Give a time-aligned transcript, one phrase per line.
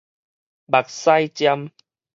[0.65, 1.71] 目屎針